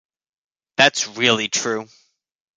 That's 0.77 1.09
really 1.15 1.47
true. 1.47 1.87